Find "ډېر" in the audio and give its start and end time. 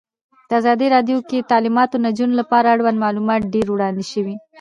3.53-3.67